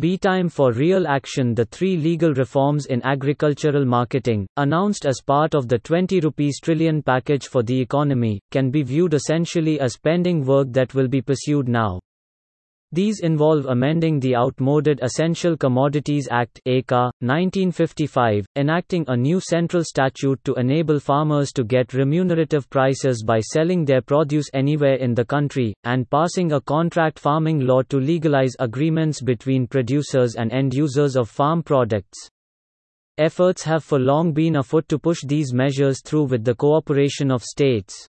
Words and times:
Be 0.00 0.16
time 0.16 0.48
for 0.48 0.72
real 0.72 1.06
action. 1.06 1.54
The 1.54 1.66
three 1.66 1.98
legal 1.98 2.32
reforms 2.32 2.86
in 2.86 3.02
agricultural 3.04 3.84
marketing, 3.84 4.46
announced 4.56 5.04
as 5.04 5.20
part 5.20 5.54
of 5.54 5.68
the 5.68 5.78
20 5.78 6.20
rupees 6.20 6.58
trillion 6.58 7.02
package 7.02 7.48
for 7.48 7.62
the 7.62 7.78
economy, 7.78 8.40
can 8.50 8.70
be 8.70 8.82
viewed 8.82 9.12
essentially 9.12 9.78
as 9.78 9.98
pending 9.98 10.46
work 10.46 10.68
that 10.72 10.94
will 10.94 11.06
be 11.06 11.20
pursued 11.20 11.68
now. 11.68 12.00
These 12.92 13.20
involve 13.20 13.66
amending 13.66 14.18
the 14.18 14.34
Outmoded 14.34 14.98
Essential 15.00 15.56
Commodities 15.56 16.26
Act 16.28 16.60
(ECA, 16.66 17.12
1955, 17.20 18.46
enacting 18.56 19.04
a 19.06 19.16
new 19.16 19.38
central 19.38 19.84
statute 19.84 20.42
to 20.44 20.54
enable 20.54 20.98
farmers 20.98 21.52
to 21.52 21.62
get 21.62 21.94
remunerative 21.94 22.68
prices 22.68 23.22
by 23.22 23.38
selling 23.38 23.84
their 23.84 24.02
produce 24.02 24.50
anywhere 24.54 24.96
in 24.96 25.14
the 25.14 25.24
country, 25.24 25.72
and 25.84 26.10
passing 26.10 26.50
a 26.50 26.60
contract 26.60 27.20
farming 27.20 27.60
law 27.60 27.82
to 27.82 27.98
legalize 27.98 28.56
agreements 28.58 29.22
between 29.22 29.68
producers 29.68 30.34
and 30.34 30.50
end 30.50 30.74
users 30.74 31.16
of 31.16 31.28
farm 31.28 31.62
products. 31.62 32.18
Efforts 33.18 33.62
have 33.62 33.84
for 33.84 33.98
long 33.98 34.32
been 34.32 34.56
afoot 34.56 34.88
to 34.88 34.98
push 34.98 35.18
these 35.26 35.52
measures 35.52 36.00
through 36.02 36.24
with 36.24 36.42
the 36.42 36.54
cooperation 36.54 37.30
of 37.30 37.44
states. 37.44 38.08